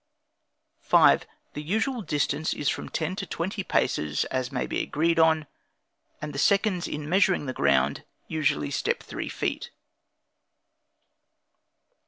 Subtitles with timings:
[0.79, 1.27] 5.
[1.53, 5.45] The usual distance is from ten to twenty paces, as may be agreed on;
[6.19, 9.69] and the seconds in measuring the ground, usually step three feet.